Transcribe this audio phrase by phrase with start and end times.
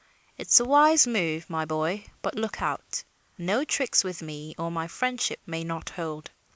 [0.35, 3.03] It's a wise move, my boy, but look out!
[3.37, 6.31] No tricks with me or my friendship may not hold.